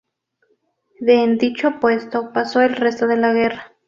[1.05, 3.75] En dicho puesto pasó el resto de la guerra.